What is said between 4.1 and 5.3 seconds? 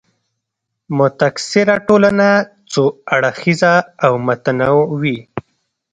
متنوع وي.